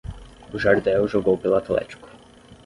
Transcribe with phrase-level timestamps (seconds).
[0.51, 2.09] O Jardel jogou pelo Atlético.